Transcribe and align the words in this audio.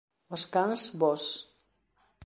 Os 0.35 0.43
cans 0.53 0.81
bos 0.99 1.23